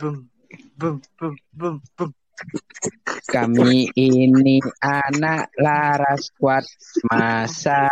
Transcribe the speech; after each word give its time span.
Bum, 0.00 0.16
bum, 0.80 0.96
bum, 1.20 1.36
bum, 1.52 1.76
bum. 1.92 2.10
Kami 3.28 3.92
ini 3.92 4.56
anak 4.80 5.52
laras 5.60 6.32
kuat 6.40 6.64
masa 7.12 7.84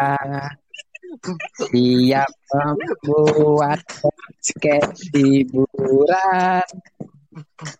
siap 1.68 2.32
membuat 2.48 3.84
podcast 4.00 5.04
hiburan. 5.12 6.64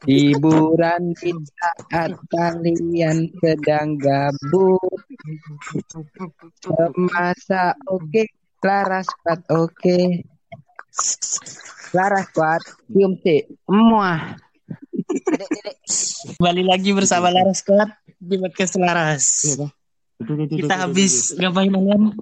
Hiburan 0.05 1.03
di 1.17 1.33
saat 1.33 2.13
kalian 2.29 3.33
sedang 3.41 3.97
gabut. 3.97 5.09
Masa 7.01 7.73
oke, 7.89 8.29
laras 8.61 9.09
kuat 9.25 9.41
oke. 9.49 10.21
Laras 11.97 12.29
kuat, 12.37 12.63
cium 12.93 13.17
sih. 13.25 13.49
Muah. 13.65 14.37
Kembali 16.37 16.63
lagi 16.69 16.93
bersama 16.93 17.33
Laras 17.33 17.65
Kuat 17.65 17.89
di 18.21 18.37
podcast 18.37 18.77
Laras. 18.77 19.25
Kita 20.53 20.85
habis 20.85 21.33
ngapain 21.39 21.73
malam? 21.73 22.13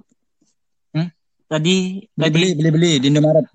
Hmm? 0.95 1.09
Tadi 1.51 2.07
Beli 2.15 2.23
tadi 2.23 2.31
beli 2.31 2.49
beli 2.55 2.69
beli 2.71 2.91
di 3.03 3.07
Indomaret. 3.11 3.47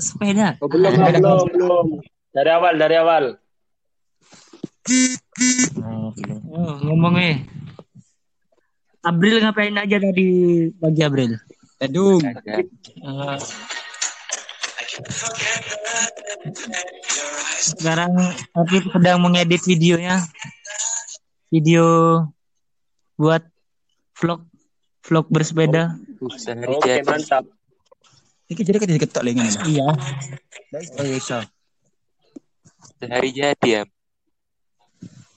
sepeda. 0.00 0.56
Oh, 0.64 0.70
belum, 0.70 0.94
belum, 0.94 1.20
belum, 1.20 1.48
belum. 1.52 1.86
Dari 2.32 2.50
awal, 2.50 2.74
dari 2.80 2.96
awal. 2.96 3.24
Oh, 6.48 6.74
ngomong 6.88 7.14
eh. 7.20 7.36
April 9.04 9.44
ngapain 9.44 9.76
aja 9.76 10.00
tadi 10.00 10.28
pagi 10.80 11.02
April? 11.04 11.36
Eh, 11.84 11.88
sekarang 17.64 18.12
Apip 18.52 18.84
sedang 18.92 19.18
mengedit 19.24 19.62
videonya. 19.64 20.20
Video 21.48 21.86
buat 23.14 23.46
vlog 24.18 24.42
vlog 25.04 25.26
bersepeda. 25.30 25.94
Sehari 26.40 26.74
Oke, 26.74 27.00
jadi. 27.00 27.06
mantap. 27.06 27.44
Iki 28.50 28.62
jadi 28.64 28.76
kan 28.80 28.88
diketok 28.90 29.22
lagi 29.24 29.40
ini. 29.40 29.50
Iya. 29.76 29.86
Oh 30.98 31.04
iya. 31.06 31.38
Sehari 33.00 33.30
jadi 33.32 33.68
ya. 33.68 33.82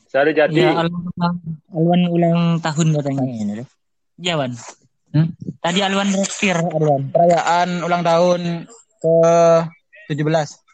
Sehari 0.08 0.32
jadi. 0.34 0.56
Iya, 0.56 0.88
Alwan, 0.88 1.36
Alwan 1.72 2.02
ulang 2.10 2.40
tahun 2.64 2.88
katanya. 2.96 3.24
Iya, 4.18 4.34
Wan. 4.40 4.52
Hmm? 5.14 5.28
Tadi 5.62 5.80
Alwan 5.84 6.10
rektir, 6.16 6.58
Alwan. 6.58 7.12
Perayaan 7.12 7.84
ulang 7.84 8.04
tahun 8.04 8.42
ke 9.04 9.16
17. 10.10 10.67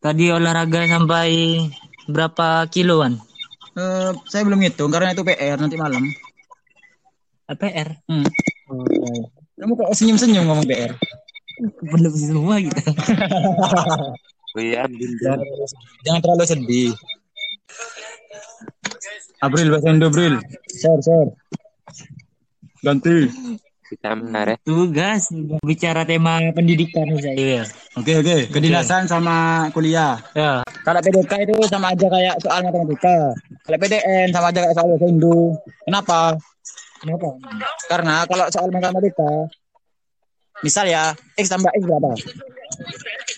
Tadi 0.00 0.32
olahraga 0.32 0.88
sampai 0.88 1.60
berapa 2.08 2.64
kiloan? 2.72 3.20
Eh, 3.76 4.10
saya 4.32 4.42
belum 4.48 4.64
ngitung 4.64 4.88
karena 4.88 5.12
itu 5.12 5.20
PR 5.20 5.60
nanti 5.60 5.76
malam. 5.76 6.02
APR. 7.46 8.00
Hmm. 8.08 8.24
Oh, 8.72 9.28
Kamu 9.60 9.76
kok 9.76 9.92
senyum-senyum 9.92 10.48
ngomong 10.48 10.64
PR? 10.64 10.96
belum 11.60 12.14
semua 12.16 12.56
gitu. 12.56 12.80
Oh 14.56 14.62
iya. 14.64 14.88
Jangan, 14.88 15.44
jangan 16.08 16.20
terlalu 16.24 16.44
sedih. 16.48 16.90
April 19.44 19.68
bahasa 19.68 19.92
Indo, 19.92 20.08
April. 20.08 20.40
Share, 20.72 21.00
share. 21.04 21.30
Ganti. 22.80 23.28
Kita 23.90 24.14
benar 24.14 24.54
ya. 24.54 24.56
Tugas 24.62 25.34
bicara 25.66 26.06
tema 26.06 26.38
pendidikan 26.54 27.10
saya. 27.18 27.66
Oke, 27.98 28.22
oke. 28.22 28.46
Kedinasan 28.54 29.10
sama 29.10 29.66
kuliah. 29.74 30.14
Ya. 30.30 30.62
Kalau 30.86 31.02
PDK 31.02 31.32
itu 31.42 31.58
sama 31.66 31.90
aja 31.90 32.06
kayak 32.06 32.38
soal 32.38 32.62
matematika. 32.62 33.34
Kalau 33.66 33.78
PDN 33.82 34.30
sama 34.30 34.54
aja 34.54 34.62
kayak 34.62 34.74
soal 34.78 34.86
bahasa 34.94 35.06
Indo. 35.10 35.58
Kenapa? 35.82 36.38
Kenapa? 37.02 37.28
Karena 37.90 38.14
kalau 38.30 38.46
soal 38.54 38.70
matematika, 38.70 39.30
misal 40.62 40.86
ya, 40.86 41.10
X 41.34 41.50
tambah 41.50 41.74
X 41.74 41.82
berapa? 41.82 42.14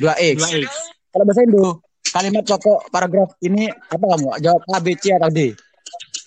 2X. 0.04 0.36
2X. 0.36 0.68
Kalau 1.16 1.24
bahasa 1.24 1.40
Indo, 1.48 1.66
kalimat 2.12 2.44
pokok 2.44 2.92
paragraf 2.92 3.40
ini 3.40 3.72
apa 3.72 4.04
kamu? 4.04 4.36
Jawab 4.44 4.62
A, 4.68 4.84
B, 4.84 5.00
C, 5.00 5.16
atau 5.16 5.32
D? 5.32 5.56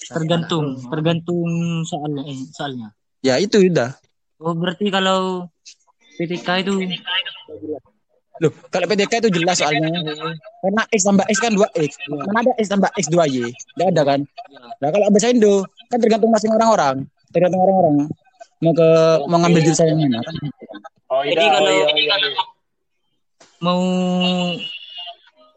Tergantung, 0.09 0.81
tergantung 0.89 1.49
soalnya. 1.85 2.25
Eh, 2.25 2.41
soalnya. 2.49 2.89
Ya 3.21 3.37
itu 3.37 3.61
udah. 3.61 3.93
Oh, 4.39 4.51
berarti 4.51 4.91
kalau 4.91 5.47
PTK 6.19 6.47
itu 6.67 6.73
Loh, 8.43 8.51
kalau 8.67 8.83
PDK 8.91 9.23
itu 9.23 9.29
jelas 9.31 9.63
soalnya. 9.63 9.95
Karena 10.59 10.83
X 10.91 11.07
tambah 11.07 11.23
X 11.31 11.37
kan 11.39 11.55
2X. 11.55 11.91
Mana 12.11 12.43
ada 12.43 12.51
X 12.59 12.67
tambah 12.67 12.91
X 12.99 13.07
2Y? 13.07 13.47
Tidak 13.47 13.87
ada 13.95 14.01
kan? 14.03 14.19
Nah, 14.83 14.89
kalau 14.91 15.07
bahasa 15.07 15.31
Indo, 15.31 15.63
kan 15.87 16.03
tergantung 16.03 16.35
masing 16.35 16.51
orang-orang. 16.51 17.07
Tergantung 17.31 17.63
orang-orang. 17.63 17.95
Mau 18.59 18.73
ke 18.75 18.89
mau 19.31 19.39
ngambil 19.39 19.61
jurusan 19.63 19.87
yang 19.87 19.99
mana. 20.03 20.19
kan? 20.19 20.35
Oh 21.05 21.21
iya, 21.23 21.31
Jadi 21.31 21.45
kalau- 21.47 21.63
oh, 21.63 21.71
iya, 21.71 21.87
iya, 21.95 22.15
iya. 22.19 22.43
mau 23.63 23.79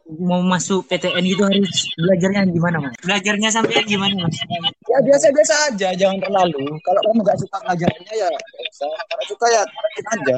mau 0.08 0.40
masuk 0.40 0.88
PTN 0.88 1.20
itu 1.20 1.44
harus 1.44 1.68
belajarnya 2.00 2.48
gimana 2.48 2.76
mas? 2.80 2.94
Belajarnya 3.04 3.48
sampai 3.52 3.84
gimana 3.84 4.16
mas? 4.24 4.40
Ya 4.88 4.98
biasa-biasa 5.04 5.54
aja, 5.68 5.88
jangan 5.92 6.18
terlalu. 6.24 6.64
Kalau 6.80 7.00
kamu 7.04 7.20
nggak 7.20 7.38
suka 7.44 7.56
belajarnya 7.60 8.12
ya 8.16 8.26
nggak. 8.32 8.44
Kalau 8.80 9.24
suka 9.28 9.46
ya 9.52 9.62
terusin 9.68 10.06
aja. 10.16 10.36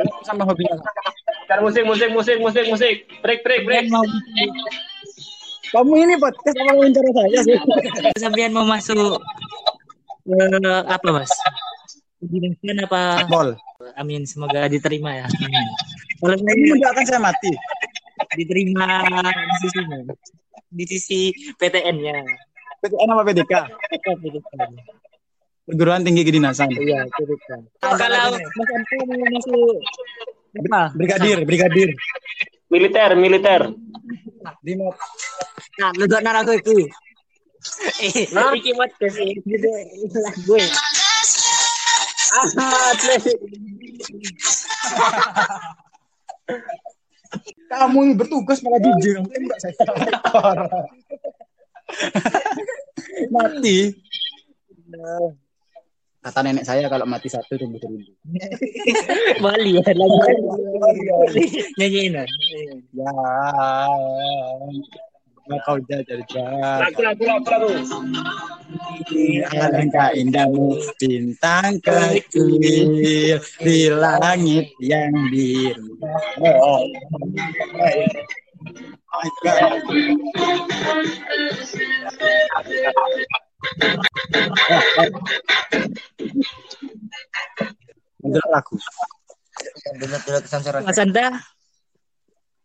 Kalau 0.00 0.12
sama 0.24 0.42
hobinya. 0.48 0.76
Cari 1.44 1.60
musik, 1.60 1.84
musik, 1.84 2.08
musik, 2.08 2.36
musik, 2.40 2.64
musik. 2.72 2.94
Break, 3.20 3.44
break, 3.44 3.68
break. 3.68 3.84
Mau 3.92 4.04
Kamu 5.72 5.92
ini 6.04 6.20
podcast 6.20 6.56
apa 6.60 6.72
wawancara 6.76 7.10
saya 7.16 7.38
sih? 7.48 7.56
sampean 8.20 8.52
mau 8.52 8.64
masuk 8.68 9.16
eh, 10.28 10.80
apa 10.84 11.08
mas? 11.12 11.32
Pendidikan 12.20 12.76
apa? 12.84 13.24
Bol. 13.28 13.56
Amin 13.96 14.24
semoga 14.28 14.68
diterima 14.68 15.24
ya. 15.24 15.26
Amin. 15.28 15.66
Kalau 16.22 16.36
saya 16.38 16.54
Ini 16.54 16.70
mendoakan 16.76 17.04
saya 17.08 17.20
mati. 17.20 17.50
Diterima 18.36 19.04
di 19.30 19.56
sisi 19.60 19.80
di 20.72 20.84
sisi 20.88 21.20
PTN-nya. 21.56 22.16
PTN 22.82 23.08
apa 23.14 23.22
PDK? 23.30 23.52
Perguruan 25.62 26.02
Tinggi 26.02 26.26
Kedinasan. 26.26 26.72
Iya, 26.74 27.06
PTN. 27.12 27.60
Kalau 27.78 28.34
Mas 28.34 28.70
Anta 28.74 28.94
mau 29.06 29.26
masuk 29.30 29.78
apa? 30.52 30.82
Brigadir, 30.96 31.38
brigadir. 31.46 31.90
Militer, 32.72 33.10
militer. 33.14 33.60
Di 34.64 34.72
mau 34.74 34.92
Nah, 35.80 35.90
lu 35.96 36.04
gak 36.04 36.20
itu. 36.60 36.84
Eh, 38.02 38.28
iki 38.58 38.72
lah 40.18 40.34
gue. 40.44 40.62
Ah, 42.58 42.92
please. 43.00 43.32
Kamu 47.72 47.98
ini 48.04 48.12
bertugas 48.20 48.60
malah 48.60 48.80
jujur 48.84 49.24
kamu 49.24 49.28
tembak 49.32 49.58
saya 49.60 49.74
mati. 53.32 53.78
Kata 56.22 56.38
nenek 56.46 56.62
saya 56.62 56.86
kalau 56.86 57.02
mati 57.02 57.26
satu 57.26 57.58
tunggu 57.58 57.82
seribu 57.82 58.14
Bali 59.42 59.74
ya 59.74 59.82
lagi. 59.82 61.42
Nyanyiin 61.80 62.14
ya. 62.14 62.24
Nah, 62.94 63.90
kau 65.42 65.76
jajar 65.90 66.18
Lagu, 66.78 67.00
lagu, 67.02 67.22
lagu, 67.26 67.46
lagu. 67.50 67.70
alangkah 69.50 70.14
indahmu 70.14 70.78
bintang 70.96 71.82
kecil 71.82 73.38
di 73.58 73.78
langit 73.90 74.70
yang 74.78 75.10
biru 75.28 75.98
oh. 76.46 76.86
Enggak 88.22 88.46
laku. 88.54 88.78
Mas 90.86 90.98
Anta. 91.02 91.26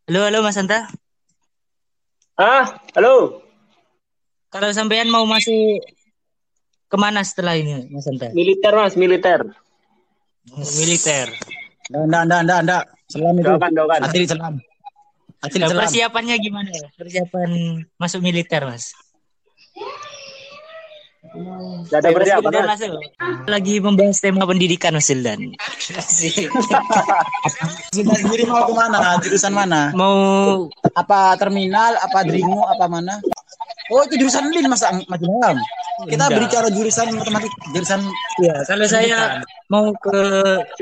Halo, 0.08 0.20
halo 0.30 0.40
Mas 0.46 0.56
Anta. 0.62 0.88
Ah, 2.38 2.78
halo. 2.94 3.42
Kalau 4.54 4.70
sampean 4.70 5.10
mau 5.10 5.26
masuk 5.26 5.82
ke 6.88 6.96
mana 6.96 7.26
setelah 7.26 7.58
ini, 7.58 7.90
Mas 7.90 8.06
Anta? 8.06 8.30
Militer, 8.32 8.74
mas, 8.78 8.94
militer. 8.94 9.42
Militer. 10.48 11.28
Enggak, 11.90 12.22
enggak, 12.30 12.42
enggak, 12.46 12.60
enggak. 12.64 12.84
Selam 13.10 13.36
itu. 13.36 13.50
Doakan, 13.50 13.72
doakan. 13.74 14.00
Atili 14.06 14.26
selam. 14.30 14.54
Atili 15.42 15.62
Nah, 15.66 15.70
selam. 15.74 15.82
persiapannya 15.84 16.36
gimana? 16.40 16.70
Persiapan 16.96 17.50
masuk 17.98 18.22
militer, 18.22 18.62
Mas? 18.64 18.94
Gak 21.88 22.00
ada 22.04 22.10
berarti 22.12 22.32
apa? 22.34 22.42
Mas 22.42 22.52
Wildan 22.52 22.66
masuk. 22.68 22.92
Lagi 23.48 23.74
membahas 23.80 24.18
tema 24.20 24.44
pendidikan 24.44 24.92
Mas 24.98 25.08
Wildan. 25.08 25.56
Asik. 25.96 26.52
Sudah 27.96 28.16
sendiri 28.20 28.44
mau 28.50 28.68
ke 28.68 28.74
mana? 28.76 29.18
Jurusan 29.24 29.54
mana? 29.56 29.82
Mau 29.96 30.68
Apa 30.98 31.38
terminal? 31.40 31.96
Apa 32.04 32.28
dringo? 32.28 32.66
Apa 32.68 32.86
mana? 32.90 33.22
Oh 33.88 34.04
itu 34.04 34.20
jurusan 34.20 34.52
lin 34.52 34.68
mas 34.68 34.84
Mas 35.08 35.22
Ilham. 35.24 35.56
Kita 36.12 36.28
Enggak. 36.28 36.30
berbicara 36.36 36.68
jurusan 36.70 37.08
matematik, 37.16 37.50
jurusan 37.74 38.04
ya 38.44 38.54
kalau 38.68 38.86
saya 38.86 39.42
mau 39.72 39.90
ke 39.98 40.20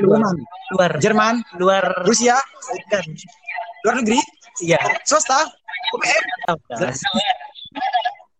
luar 0.02 0.20
Jerman, 0.20 0.36
luar 0.74 0.90
Jerman, 1.00 1.34
luar 1.56 1.84
Rusia, 2.04 2.34
bukan. 2.66 3.04
luar 3.86 3.94
negeri, 4.02 4.18
Iya. 4.60 4.76
swasta, 5.06 5.46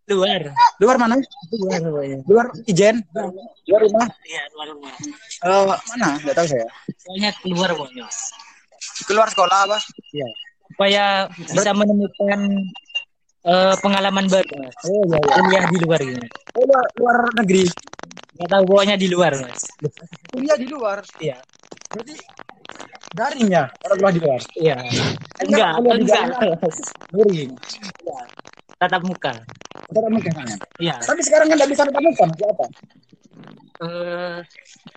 Luar. 0.06 0.55
luar 0.79 0.97
mana? 1.03 1.19
Luar. 1.50 1.82
Luar 2.31 2.47
Ijen, 2.70 3.03
luar 3.67 3.81
rumah. 3.82 4.06
Iya, 4.23 4.43
luar 4.55 4.67
rumah. 4.70 4.93
Eh, 5.43 5.64
mana? 5.67 6.08
Nggak 6.23 6.35
tahu 6.38 6.47
saya. 6.47 6.67
Soalnya 7.03 7.31
keluar 7.43 7.69
pokoknya. 7.75 8.06
Keluar 9.11 9.26
sekolah 9.35 9.58
apa? 9.67 9.79
Supaya 10.70 11.26
bisa 11.35 11.70
menemukan 11.75 12.38
eh, 13.50 13.75
pengalaman 13.82 14.31
baru. 14.31 14.55
Mas. 14.62 14.79
Oh 14.87 15.03
iya 15.11 15.19
iya. 15.19 15.35
Kuliah 15.43 15.64
di 15.67 15.79
luar 15.82 16.00
gitu. 16.06 16.19
Oh, 16.55 16.64
luar, 16.70 16.85
luar 17.02 17.17
negeri. 17.43 17.64
Nggak 18.38 18.49
tahu 18.52 18.62
pokoknya 18.70 18.94
di 18.94 19.09
luar, 19.11 19.32
Mas. 19.43 19.62
Kuliah 20.31 20.55
di 20.55 20.67
luar. 20.70 21.02
Iya. 21.19 21.37
Berarti 21.91 22.14
daring 23.11 23.49
ya 23.50 23.64
kalau 23.82 23.94
kuliah 23.99 24.14
di 24.14 24.20
luar. 24.23 24.41
Iya. 24.55 24.76
Enggak, 25.43 25.70
enggak. 25.82 26.23
Daring. 27.11 27.50
Tatap 28.79 29.02
muka. 29.02 29.35
Tatap 29.87 30.11
muka 30.11 30.31
kan? 30.35 30.47
Iya. 30.83 30.94
Tapi 30.99 31.21
sekarang 31.23 31.47
kan 31.50 31.56
nggak 31.62 31.71
bisa 31.71 31.83
tatap 31.87 32.03
muka. 32.03 32.25
Masih 32.27 32.47
apa? 32.50 32.65
Eh, 33.77 34.38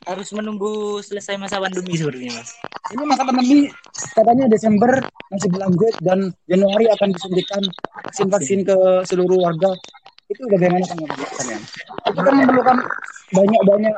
harus 0.08 0.30
menunggu 0.32 1.04
selesai 1.04 1.36
masa 1.36 1.60
pandemi 1.60 2.00
sebenarnya, 2.00 2.32
Mas. 2.40 2.56
Ini 2.96 3.04
masa 3.04 3.24
pandemi 3.28 3.68
katanya 4.16 4.46
Desember 4.48 4.92
masih 5.30 5.50
berlanjut 5.52 5.96
dan 6.00 6.20
Januari 6.48 6.88
akan 6.88 7.10
disuntikan 7.12 7.62
vaksin-vaksin 8.08 8.60
ke 8.64 8.78
seluruh 9.04 9.36
warga. 9.44 9.76
Itu 10.32 10.48
bagaimana 10.48 10.86
tanggapan 10.88 11.28
kalian? 11.28 11.62
Itu 12.08 12.20
kan 12.24 12.34
memerlukan 12.40 12.78
banyak-banyak 13.36 13.96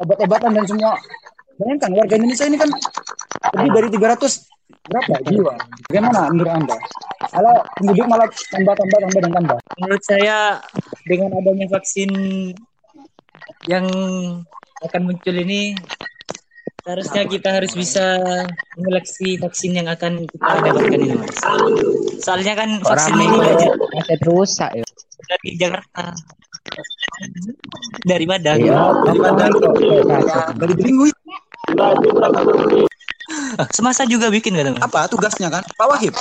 obat-obatan 0.00 0.50
dan 0.56 0.64
semua. 0.64 0.92
Bayangkan 1.60 1.90
warga 1.94 2.14
Indonesia 2.18 2.46
ini 2.48 2.56
kan 2.56 2.70
lebih 3.52 3.70
dari 3.78 3.88
300 4.00 4.90
berapa 4.90 5.14
jiwa? 5.28 5.52
Bagaimana 5.92 6.20
menurut 6.32 6.52
Anda? 6.56 6.76
Kalau 7.30 7.54
penduduk 7.80 8.06
malah 8.08 8.28
tambah-tambah 8.52 8.98
tambah 9.06 9.20
dan 9.22 9.32
tambah. 9.32 9.58
Menurut 9.80 10.02
saya 10.04 10.36
dengan 11.08 11.30
adanya 11.38 11.66
vaksin 11.70 12.10
yang 13.68 13.86
akan 14.84 15.02
muncul 15.08 15.36
ini 15.36 15.72
seharusnya 16.84 17.24
kita 17.24 17.48
harus 17.48 17.72
bisa 17.72 18.20
menyeleksi 18.76 19.40
vaksin 19.40 19.72
yang 19.72 19.88
akan 19.88 20.28
kita 20.28 20.52
dapatkan 20.60 21.00
ini 21.00 21.16
mas. 21.16 21.32
Soalnya 22.20 22.52
kan 22.52 22.68
vaksin 22.84 23.16
ini 23.16 23.38
aset 23.96 24.20
rusak 24.28 24.70
ya. 24.76 24.84
dari 25.24 25.50
Jakarta, 25.56 26.12
dari 28.04 28.24
Padang. 28.28 28.60
Iya, 28.60 28.76
kok 28.76 29.16
kaset. 30.04 30.44
Dari 30.60 30.74
Belinggu 30.76 31.08
Ah, 31.64 31.96
Semasa 33.76 34.02
juga 34.08 34.30
bikin 34.30 34.54
kan 34.56 34.76
apa 34.80 35.06
tugasnya 35.10 35.48
kan? 35.50 35.62
Pak 35.76 35.86
Wahib. 35.88 36.12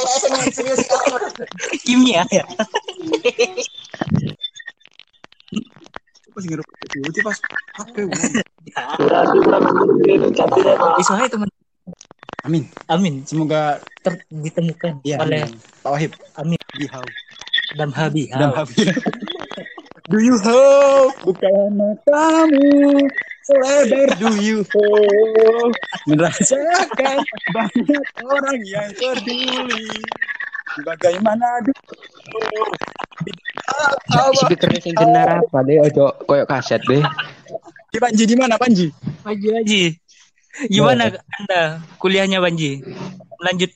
Kimia 1.86 2.24
ya. 2.30 2.44
Pas 6.34 6.44
ngirup 6.50 6.66
itu 6.98 7.20
pas 7.22 7.38
apa? 7.78 8.02
Iswahai 10.98 11.30
teman. 11.30 11.50
Amin. 12.44 12.68
Amin. 12.92 13.24
Semoga 13.24 13.80
Ter- 14.04 14.26
ditemukan 14.28 15.00
ya 15.08 15.22
oleh 15.22 15.48
Pak 15.86 15.92
Wahib. 15.94 16.12
Amin. 16.36 16.60
Bihau. 16.76 17.06
Damhabi. 17.78 18.30
Dan 18.34 18.52
Habib. 18.54 18.88
Do 20.12 20.20
you 20.20 20.36
hope 20.36 21.16
buka 21.24 21.48
matamu 21.72 23.08
selebar 23.44 24.10
do 24.20 24.32
you 24.40 24.64
merasakan 26.10 27.18
banyak 27.52 28.06
orang 28.24 28.60
yang 28.64 28.90
peduli 28.96 29.88
bagaimana 30.88 31.60
Speakernya 34.34 34.80
sing 34.82 34.96
benar 34.98 35.44
apa 35.44 35.60
deh 35.64 35.78
ojo 35.80 36.12
koyo 36.26 36.44
kaset 36.50 36.82
deh. 36.90 37.04
di 37.94 37.98
Panji 38.02 38.24
di 38.26 38.36
mana 38.36 38.58
Panji 38.58 38.90
Panji 39.22 39.48
Haji. 39.54 39.84
Gimana 40.70 41.14
Anda 41.14 41.82
kuliahnya 42.02 42.42
Panji? 42.42 42.82
Melanjut 43.42 43.72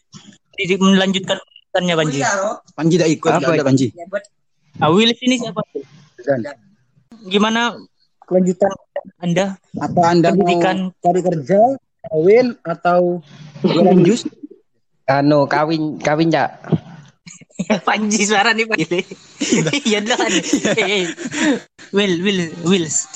melanjutkan 0.81 1.37
pendidikannya 1.73 1.95
Panji. 1.95 2.19
Panji 2.73 2.93
tidak 2.97 3.09
ikut 3.13 3.31
Apa? 3.33 3.51
Panji 3.61 3.87
Ah, 4.77 4.93
Willis 4.93 5.17
ini 5.25 5.41
siapa? 5.41 5.61
Dan 6.21 6.45
Gimana 7.33 7.73
kelanjutan 8.27 8.73
Anda 9.23 9.55
apa 9.79 9.99
anda 10.03 10.35
mau 10.35 10.43
pendidikan 10.43 10.77
cari 10.99 11.21
kerja 11.23 11.59
kawin 12.11 12.59
atau 12.67 13.23
jualan 13.63 14.03
jus 14.03 14.27
Anu 15.07 15.47
kawin 15.47 15.95
kawin 16.03 16.35
ya. 16.35 16.51
Panji 17.87 18.27
suara 18.27 18.51
nih 18.51 18.67
Panji. 18.67 18.99
Iya 19.87 20.03
dah. 20.03 20.19
Eh, 20.19 20.83
eh. 20.83 21.03
Will, 21.95 22.19
Will, 22.19 22.51
Wills. 22.67 23.07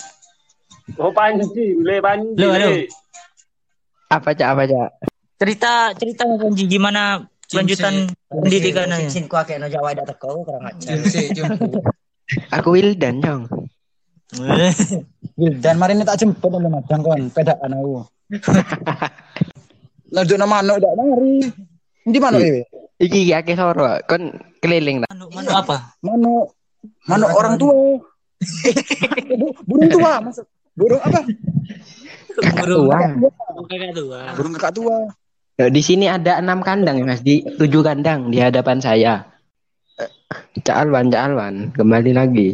Oh 0.95 1.11
Panji, 1.11 1.75
le 1.83 1.99
Panji. 1.99 2.39
Le. 2.39 2.87
Apa 4.07 4.31
cak 4.31 4.47
apa 4.55 4.63
cak? 4.71 4.89
Cerita 5.35 5.91
cerita 5.99 6.23
Panji 6.23 6.63
gimana 6.71 7.27
kelanjutan 7.51 8.07
pendidikannya? 8.31 9.11
Sin 9.11 9.27
kuah 9.27 9.43
kayak 9.43 9.59
no 9.59 9.67
Jawa 9.67 9.91
ada 9.91 10.07
teko 10.07 10.47
kurang 10.47 10.71
ajar. 10.71 10.95
Aku 12.55 12.71
Wildan 12.71 13.19
jong. 13.19 13.60
dan 15.63 15.75
mari 15.75 15.93
ini 15.97 16.07
tak 16.07 16.19
jemput 16.23 16.51
oleh 16.55 16.71
madang 16.71 17.03
kon 17.03 17.27
pedaan 17.31 17.71
aku 17.75 18.07
lanjut 20.15 20.37
nama 20.39 20.63
anu 20.63 20.79
tidak 20.79 20.93
mari 20.95 21.33
di 22.07 22.19
mana 22.19 22.37
ini 22.39 22.63
Iki 23.01 23.17
iki 23.25 23.33
akeh 23.33 23.57
soro 23.57 23.97
kon 24.05 24.29
keliling 24.61 25.01
lah. 25.01 25.09
Manu, 25.09 25.25
manu 25.33 25.49
apa? 25.57 25.97
Mano, 26.05 26.53
mano 27.09 27.25
orang 27.33 27.57
tua. 27.57 27.73
Bu- 27.73 28.05
burung 29.69 29.89
tua, 29.89 30.21
maksud 30.21 30.45
burung 30.77 31.01
apa? 31.01 31.25
Kakak 32.37 32.65
Burung 32.69 32.85
tua. 32.85 32.97
kakak 33.65 33.91
tua. 33.97 34.19
Burung 34.37 34.53
kakak 34.53 34.73
tua. 34.77 34.97
Di 35.57 35.81
sini 35.81 36.05
ada 36.05 36.37
enam 36.37 36.61
kandang 36.61 37.01
mas 37.01 37.25
di 37.25 37.41
tujuh 37.41 37.81
kandang 37.81 38.29
di 38.29 38.37
hadapan 38.37 38.77
saya. 38.77 39.25
Eh, 39.97 40.09
Cak 40.61 40.85
Alwan, 40.85 41.09
Cak 41.09 41.21
Alwan, 41.25 41.73
kembali 41.73 42.13
lagi. 42.13 42.53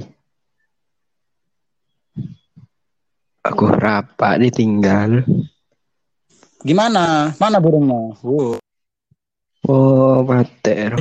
Aku 3.48 3.72
rapat 3.72 4.44
ditinggal. 4.44 5.24
Gimana? 6.68 7.32
Mana 7.40 7.64
burungnya? 7.64 8.12
Oh, 8.28 8.60
Oh, 9.68 10.24
pater. 10.24 10.96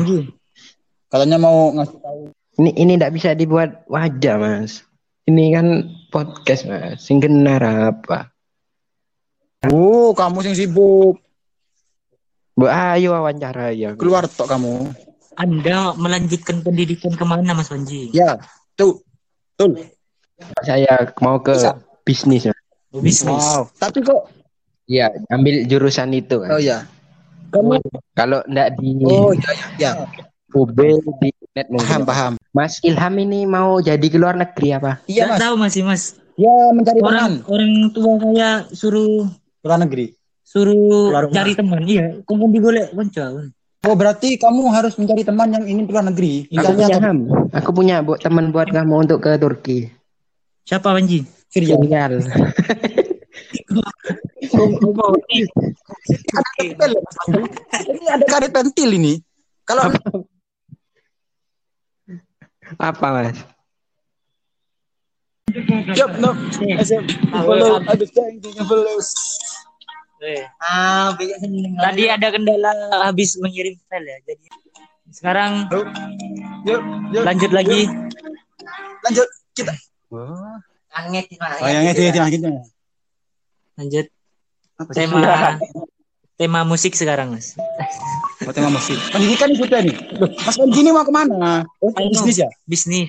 Katanya 1.07 1.38
mau 1.38 1.71
ngasih 1.71 1.99
tahu. 2.03 2.21
Ini 2.57 2.71
ini 2.75 2.93
tidak 2.99 3.15
bisa 3.15 3.31
dibuat 3.38 3.87
wajah 3.87 4.37
mas. 4.43 4.83
Ini 5.31 5.45
kan 5.55 5.67
podcast 6.11 6.67
mas. 6.67 6.99
Sing 6.99 7.23
benar 7.23 7.62
apa? 7.62 8.35
Oh, 9.71 10.11
kamu 10.15 10.43
sing 10.43 10.55
sibuk. 10.59 11.23
Bu 12.59 12.67
ayo 12.67 13.15
wawancara 13.15 13.71
ya. 13.71 13.95
Keluar 13.95 14.26
tok 14.26 14.50
kamu. 14.50 14.91
Anda 15.37 15.93
melanjutkan 15.95 16.65
pendidikan 16.65 17.12
ke 17.12 17.25
mana 17.29 17.53
Mas 17.53 17.69
Panji? 17.69 18.09
Ya, 18.17 18.41
tuh. 18.73 19.05
Tuh. 19.61 19.76
Saya 20.65 21.12
mau 21.21 21.37
ke 21.45 21.53
Bisa. 21.53 21.76
Bisnis. 22.07 22.47
Mas. 22.47 22.57
Oh, 22.95 23.03
bisnis. 23.03 23.43
Wow. 23.45 23.69
Tapi 23.77 24.01
kok 24.01 24.31
Iya, 24.87 25.11
ambil 25.29 25.67
jurusan 25.67 26.15
itu 26.15 26.39
oh 26.39 26.47
kan. 26.47 26.63
ya. 26.63 26.79
Kamu 27.51 27.83
Kalau 28.15 28.39
ndak 28.47 28.79
di 28.79 29.03
Oh, 29.03 29.35
ya 29.35 29.51
ya. 29.53 29.67
ya. 29.77 29.93
UB 30.49 30.79
di 31.21 31.35
net 31.53 31.67
mungkin. 31.69 31.85
Paham, 31.85 32.03
paham. 32.07 32.33
Mas 32.55 32.79
Ilham 32.81 33.15
ini 33.19 33.45
mau 33.45 33.77
jadi 33.79 34.01
ke 34.01 34.15
luar 34.15 34.39
negeri 34.39 34.73
apa? 34.73 35.03
Iya, 35.05 35.27
Mas. 35.29 35.39
tahu 35.43 35.55
masih 35.59 35.83
Mas. 35.83 36.03
Ya, 36.39 36.55
mencari 36.71 37.03
teman 37.03 37.13
Orang 37.13 37.35
orang 37.49 37.73
tua 37.91 38.13
saya 38.23 38.51
suruh 38.71 39.27
luar 39.61 39.79
negeri. 39.83 40.15
suruh 40.47 41.11
rumah. 41.11 41.35
cari 41.35 41.53
teman. 41.53 41.83
Iya, 41.83 42.23
kamu 42.23 42.45
digolek 42.55 42.95
konco. 42.95 43.51
Oh, 43.83 43.95
berarti 43.95 44.39
kamu 44.39 44.71
harus 44.71 44.95
mencari 44.95 45.23
teman 45.23 45.51
yang 45.51 45.65
ingin 45.67 45.85
keluar 45.85 46.07
negeri. 46.07 46.47
Aku 46.53 46.73
punya 46.73 46.97
Ham. 47.03 47.19
Aku 47.53 47.71
punya 47.75 47.97
bu 48.01 48.15
teman 48.17 48.51
buat 48.51 48.71
kamu 48.71 48.95
untuk 49.03 49.19
ke 49.19 49.35
Turki. 49.37 49.91
Siapa 50.63 50.95
Panji? 50.95 51.27
Oh, 54.57 55.15
ini. 55.31 55.45
Ada 58.09 58.25
karet 58.25 58.50
pentil 58.53 58.91
ini. 58.97 59.15
Kalau 59.67 59.91
Apa 62.79 63.07
mas? 63.15 63.38
Yup, 65.95 66.11
no. 66.19 66.35
Follow, 67.31 67.79
ada 67.87 68.05
follow. 68.67 68.99
Eh, 70.17 70.43
Ah. 70.65 71.12
Tadi 71.87 72.05
ada 72.11 72.26
kendala 72.33 72.73
habis 73.05 73.37
mengirim 73.38 73.76
file 73.87 74.09
ya. 74.11 74.19
Jadi 74.26 74.47
sekarang 75.12 75.71
Yuk, 75.71 76.83
yuk. 77.15 77.23
lanjut 77.23 77.53
lagi. 77.55 77.87
Lanjut 79.07 79.29
kita. 79.55 79.73
Anget 80.97 81.25
gimana? 81.29 81.55
Oh, 81.61 81.69
yang 81.69 81.85
itu 81.93 82.00
gitu. 82.09 82.49
Lanjut 83.76 84.07
Apa 84.81 84.91
tema 84.93 85.21
tema 86.37 86.61
musik 86.65 86.93
sekarang, 86.97 87.37
Mas. 87.37 87.53
Oh, 88.45 88.53
tema 88.53 88.69
musik. 88.73 88.97
Pendidikan 89.12 89.53
kita 89.53 89.81
nih. 89.85 89.97
Loh, 90.21 90.29
Mas 90.33 90.57
Panji 90.57 90.81
ini 90.85 90.91
mau 90.93 91.05
ke 91.05 91.12
mana? 91.12 91.65
Oh, 91.81 91.93
Ayo. 91.97 92.12
bisnis 92.12 92.37
ya? 92.41 92.49
Bisnis. 92.69 93.09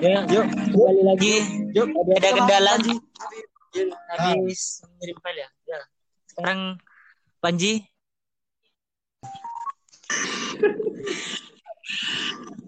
Ya, 0.00 0.24
Yuk, 0.32 0.44
kembali 0.48 1.02
lagi. 1.04 1.34
yuk. 1.76 1.88
Ada 2.16 2.28
kendala. 2.32 2.70
Panji. 2.80 2.94
Habis 4.16 4.82
mengirim 4.88 5.16
file 5.20 5.40
ya. 5.44 5.48
ya. 5.68 5.80
Sekarang 6.28 6.60
Panji. 7.40 7.84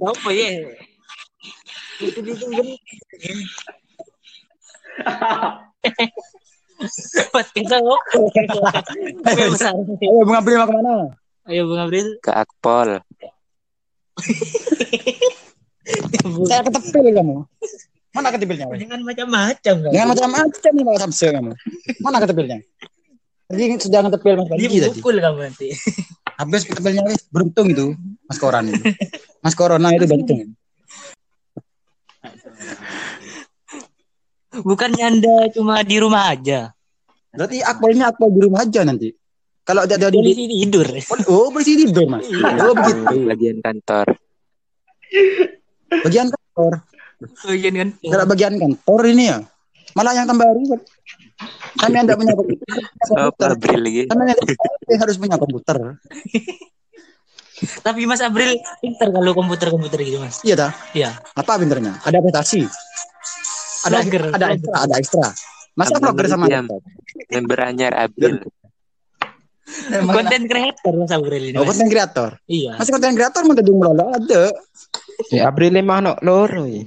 Apa 0.03 0.29
ya? 0.33 0.49
Itu 2.03 2.19
itu 2.19 2.47
kita 7.55 7.77
kok. 7.79 8.01
Ayo, 9.23 9.55
Bung 10.27 10.35
April 10.35 10.57
mau 10.59 10.67
ke 10.67 10.75
mana? 10.75 10.95
Ayo 11.47 11.71
Bung 11.71 11.79
April. 11.79 12.07
Ke 12.19 12.33
Akpol. 12.35 12.99
Saya 16.47 16.63
ketepil 16.67 17.07
kamu. 17.15 17.47
Mana 18.13 18.29
ketepilnya? 18.29 18.67
Jangan 18.77 19.01
macam-macam 19.07 19.75
kan. 19.81 19.91
Dengan 19.91 20.09
macam-macam 20.13 20.71
nih 20.75 20.85
Pak 20.85 20.95
kamu. 21.17 21.53
Mana 22.05 22.17
ketepilnya? 22.21 22.59
Tadi 23.49 23.63
sudah 23.81 24.01
ketepil 24.09 24.35
Mas 24.41 24.49
Panji 24.49 24.65
Dia 24.69 24.89
tadi. 24.89 24.97
pukul 25.01 25.17
kamu 25.21 25.39
nanti. 25.45 25.69
Habis 26.41 26.63
ketepilnya 26.67 27.03
beruntung 27.33 27.69
itu 27.73 27.87
Mas 28.27 28.39
Koran 28.41 28.69
itu. 28.69 28.83
Mas 29.45 29.55
Corona 29.57 29.93
itu 29.95 30.05
beruntung. 30.09 30.57
Bukannya 34.53 35.05
Anda 35.09 35.49
cuma 35.53 35.81
di 35.81 35.97
rumah 35.97 36.29
aja. 36.29 36.77
Berarti 37.33 37.65
akpolnya 37.65 38.13
akpol 38.13 38.29
di 38.29 38.41
rumah 38.45 38.69
aja 38.69 38.85
nanti. 38.85 39.09
Kalau 39.63 39.87
tidak 39.87 40.11
ada 40.11 40.11
di 40.11 40.19
Polisi 40.21 40.45
tidur. 40.51 40.89
Oh, 41.31 41.49
bersih 41.55 41.77
tidur, 41.79 42.07
Mas. 42.11 42.27
Oh, 42.61 42.75
begitu. 42.75 43.15
Bagian 43.31 43.59
kantor. 43.63 44.07
Bagian 46.03 46.29
kantor. 46.29 46.73
Oh 47.47 47.55
iya 47.55 47.71
kan. 47.71 47.89
Kalau 48.03 48.25
bagian 48.27 48.55
kantor 48.59 49.01
ini 49.15 49.31
ya. 49.31 49.39
Malah 49.95 50.13
yang 50.19 50.27
tambah 50.27 50.49
ribet. 50.51 50.83
Kami 51.79 51.97
anda 52.03 52.15
punya 52.19 52.35
komputer. 52.35 52.77
Oh. 53.15 53.31
Kami 54.11 54.21
anda 54.27 54.35
harus 54.99 55.17
punya 55.17 55.37
komputer. 55.39 55.79
Tapi 57.83 58.07
Mas 58.07 58.21
April 58.23 58.59
pintar 58.83 59.09
kalau 59.11 59.33
komputer-komputer 59.35 59.99
gitu 60.03 60.19
Mas. 60.19 60.43
Iya 60.43 60.55
dah. 60.59 60.73
Iya. 60.95 61.11
Apa 61.39 61.59
pinternya? 61.59 61.99
Ada 62.03 62.19
aplikasi. 62.19 62.67
Ada 63.83 63.99
Vlogger, 64.03 64.25
ada 64.31 64.47
ekstra, 64.55 64.77
ada 64.79 64.95
ekstra. 64.99 65.27
Masa 65.75 65.97
vlogger 65.99 66.27
sama? 66.31 66.47
Member 67.33 67.59
anyar 67.65 67.93
April. 67.99 68.47
Konten 69.89 70.43
kreator 70.47 70.95
Mas 71.01 71.11
April 71.11 71.43
ini. 71.51 71.57
Oh, 71.57 71.65
Mas. 71.65 71.75
konten 71.75 71.89
kreator. 71.89 72.37
Iya. 72.47 72.77
Masih 72.79 72.93
konten 72.93 73.15
kreator 73.17 73.43
mau 73.49 73.57
tadi 73.57 73.73
melolo 73.73 74.07
ada. 74.13 74.53
Ya 75.33 75.49
April 75.49 75.75
mah 75.83 75.99
no 76.05 76.13
loro. 76.23 76.67
ya. 76.69 76.85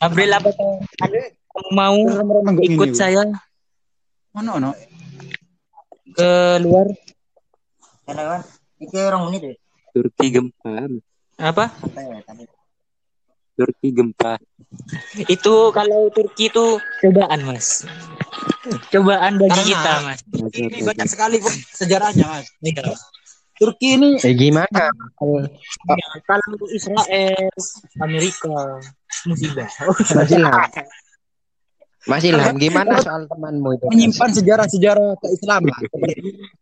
April 0.00 0.30
apa 0.30 0.48
kamu 0.54 1.20
mau 1.74 1.98
ikut 2.62 2.94
saya 2.94 3.26
Mana 4.30 4.50
ono? 4.56 4.70
ke 6.10 6.30
luar 6.58 6.90
Karena 8.02 8.22
kan 8.26 8.40
itu 8.82 8.96
orang 8.98 9.22
menit 9.30 9.40
deh. 9.46 9.56
Turki 9.94 10.26
gempa. 10.30 10.90
apa? 11.38 11.70
Apa 11.70 11.98
ya 12.02 12.18
tadi? 12.26 12.44
Turki 13.54 13.88
gempa. 13.94 14.34
Itu 15.26 15.70
kalau 15.70 16.10
Turki 16.10 16.50
itu 16.50 16.82
cobaan 16.98 17.46
Mas. 17.46 17.86
Cobaan 18.90 19.38
bagi 19.38 19.50
Karena- 19.54 19.66
kita 19.70 19.92
Mas. 20.02 20.20
Ini 20.50 20.78
banyak 20.82 21.06
sekali 21.06 21.36
sejarahnya, 21.70 22.26
Mas. 22.26 22.46
Iya. 22.58 22.90
Turki 23.54 23.94
ini 23.94 24.16
Eh 24.18 24.34
gimana? 24.34 24.90
Ya, 24.90 26.06
kalau 26.24 26.56
Israel, 26.72 27.52
Amerika, 28.00 28.80
musibah. 29.28 29.68
Mas 29.86 30.30
Ilham. 30.34 30.54
Mas 32.08 32.24
Ilham, 32.24 32.56
gimana 32.56 32.96
soal 33.04 33.28
temanmu 33.28 33.76
itu? 33.76 33.84
Menyimpan 33.92 34.32
sejarah-sejarah 34.32 35.20
keislaman. 35.20 35.68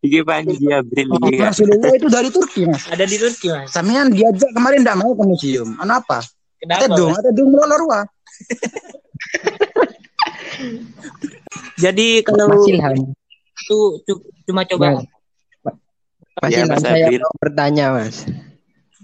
Iki 0.02 0.26
Panji 0.26 0.66
Oh, 0.66 0.82
lagi 0.82 1.38
kan. 1.38 1.54
Rasulullah 1.54 1.94
itu 1.94 2.08
dari 2.10 2.26
Turki, 2.34 2.66
Mas. 2.66 2.90
Ada 2.90 3.06
di 3.06 3.16
Turki 3.22 3.46
Mas. 3.46 3.70
Samian 3.70 4.10
diajak 4.10 4.50
kemarin 4.50 4.82
enggak 4.82 4.98
mau 4.98 5.14
ke 5.14 5.22
museum. 5.22 5.78
Kenapa? 5.78 6.26
Kenapa? 6.58 6.90
Tedung, 6.90 7.14
Mas? 7.14 7.22
tedung 7.22 7.48
melolo 7.54 7.74
ruah. 7.86 8.02
Jadi 11.78 12.26
kalau 12.26 12.50
Mas 12.50 12.66
Ilham, 12.66 13.14
itu 13.54 13.78
cu- 14.02 14.26
cuma 14.42 14.66
cobaan. 14.66 15.06
Mas 16.42 16.50
Ya, 16.50 16.66
Ilham, 16.66 16.74
Mas 16.74 16.82
saya 16.82 17.06
mau 17.14 17.30
bertanya, 17.38 17.94
Mas. 17.94 18.26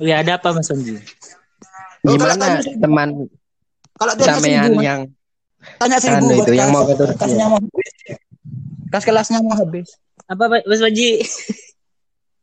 Ya 0.02 0.18
ada 0.18 0.42
apa 0.42 0.50
Mas? 0.50 0.66
Oh, 0.66 0.74
kalau 0.74 0.98
Gimana 2.04 2.58
teman 2.58 3.30
Kalau 3.94 4.12
sampean 4.18 4.74
yang 4.82 5.06
tanya 5.76 5.98
seribu 5.98 6.26
buat 6.30 6.44
itu 6.44 6.52
yang 6.54 6.68
kas- 6.68 6.74
mau 6.74 6.84
ke 6.84 6.94
Turki. 6.94 7.18
kasnya 7.18 7.46
mau 7.46 7.58
habis. 7.58 7.92
Kas 8.88 9.02
kelasnya 9.02 9.38
mau 9.40 9.54
habis. 9.54 9.88
Apa 10.24 10.42
Pak- 10.46 10.64
Mas 10.64 10.80
Panji? 10.80 11.10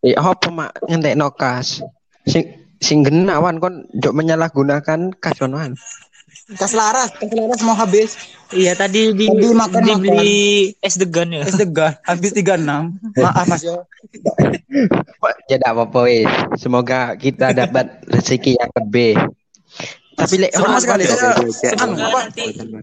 eh 0.01 0.15
apa 0.15 0.47
mak 0.49 0.71
ngentek 0.85 1.13
nokas? 1.13 1.81
Sing 2.25 2.43
sing 2.77 3.01
genawan 3.01 3.57
kon 3.57 3.85
jok 3.95 4.13
menyalahgunakan 4.13 5.13
kasonan. 5.15 5.77
Kas 6.51 6.73
laras, 6.73 7.13
kas 7.15 7.31
laras 7.31 7.61
mau 7.61 7.73
habis. 7.73 8.17
Iya 8.51 8.75
tadi 8.75 9.13
di 9.13 9.25
Tadi 9.25 9.47
makan- 9.53 9.85
dibeli 9.87 10.41
es 10.77 10.95
degan 10.95 11.31
ya. 11.31 11.47
Es 11.47 11.55
degan, 11.55 11.95
habis 12.03 12.35
36. 12.35 12.91
Maaf 13.15 13.47
Mas 13.47 13.63
yo. 13.63 13.87
Jadi 15.47 15.63
apa-apa 15.63 15.99
wis. 16.03 16.27
Semoga 16.57 17.15
kita 17.15 17.53
dapat 17.53 18.03
rezeki 18.03 18.59
yang 18.59 18.71
lebih. 18.75 19.15
Tapi 20.11 20.35
lek 20.43 20.51
Sama 20.51 20.63
hormat 20.67 20.81
sekali, 20.83 21.03
saya-? 21.07 21.37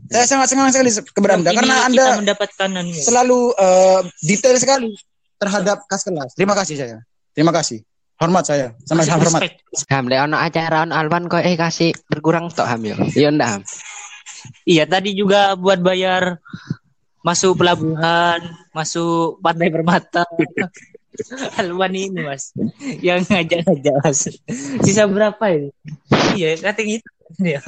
Saya 0.08 0.24
sangat 0.26 0.46
senang 0.48 0.72
sekali 0.72 0.90
kepada 0.90 1.32
Anda 1.36 1.50
karena 1.52 1.74
kita 1.76 1.86
Anda 1.86 2.04
mendapatkan 2.24 2.68
selalu 3.04 3.40
eh, 3.54 4.00
detail 4.24 4.56
sekali 4.56 4.90
terhadap 5.38 5.84
kas 5.86 6.02
kelas. 6.02 6.34
Terima 6.34 6.54
kasih 6.56 6.76
saya. 6.76 6.96
Terima 7.36 7.54
kasih. 7.54 7.84
Hormat 8.18 8.44
saya. 8.50 8.74
Sama 8.82 9.06
sama 9.06 9.22
hormat. 9.22 9.62
Ham 9.94 10.10
lek 10.10 10.20
ono 10.26 10.36
acara 10.42 10.82
on 10.82 10.90
Alwan 10.90 11.30
kok 11.30 11.38
eh 11.38 11.54
kasih 11.54 11.94
berkurang 12.10 12.50
tok 12.50 12.66
ham 12.66 12.82
yo. 12.82 12.98
Iya 13.14 13.30
ndak 13.30 13.48
ham. 13.48 13.62
Iya 14.66 14.84
tadi 14.90 15.14
juga 15.14 15.54
buat 15.54 15.78
bayar 15.78 16.42
masuk 17.22 17.62
pelabuhan, 17.62 18.42
masuk 18.74 19.38
pantai 19.38 19.70
permata. 19.70 20.26
Alwan 21.62 21.94
ini 21.94 22.22
mas, 22.22 22.54
yang 23.02 23.22
ngajak-ngajak 23.26 23.94
mas. 24.02 24.34
Sisa 24.82 25.06
berapa 25.06 25.44
ini? 25.54 25.70
Iya 26.34 26.58
katanya 26.58 27.02
itu. 27.02 27.10
Ya. 27.36 27.60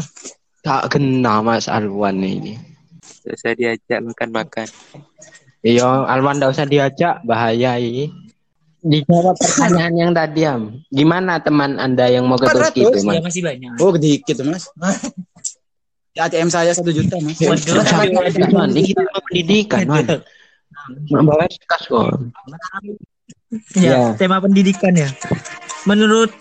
Tak 0.65 0.97
kena 0.97 1.45
Mas 1.45 1.69
Alwan 1.69 2.25
ini. 2.25 2.57
Saya 3.37 3.53
diajak 3.53 4.01
makan-makan. 4.01 4.69
Iya, 5.61 6.09
Alwan 6.09 6.41
ndak 6.41 6.57
usah 6.57 6.65
diajak, 6.65 7.21
bahaya 7.29 7.77
ini. 7.77 8.09
Dijawab 8.81 9.37
pertanyaan 9.37 9.93
yang 9.93 10.13
tadi, 10.17 10.49
Am. 10.49 10.81
Gimana 10.89 11.37
teman 11.37 11.77
Anda 11.77 12.09
yang 12.09 12.25
mau 12.25 12.41
ke 12.41 12.49
400? 12.49 12.57
Turki 12.73 12.81
itu, 12.89 12.99
Mas? 13.05 13.13
Ya 13.13 13.21
masih 13.21 13.43
banyak. 13.45 13.73
Oh, 13.77 13.93
dikit 13.93 14.37
mas. 14.49 14.65
Ya, 16.17 16.27
ATM 16.27 16.49
saya 16.49 16.73
satu 16.73 16.89
juta 16.89 17.21
mas. 17.21 17.37
Waduh, 17.45 17.85
Man, 18.57 18.73
ini 18.73 18.97
kita 18.97 19.05
mau 19.05 19.21
pendidikan, 19.29 19.85
Man. 19.85 20.07
Mak 21.13 21.23
bawa 21.29 21.45
kas 21.69 21.83
kok. 21.87 22.09
Ya, 23.77 23.91
Ya. 23.91 24.01
tema 24.17 24.41
pendidikan 24.41 24.97
ya. 24.97 25.13
Menurut 25.85 26.33